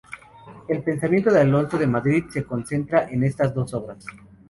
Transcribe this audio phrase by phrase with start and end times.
[0.67, 4.03] El pensamiento de Alonso de Madrid se concentra en estas dos obras.